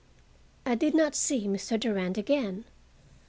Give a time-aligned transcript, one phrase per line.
[0.65, 1.79] I did not see Mr.
[1.79, 2.65] Durand again.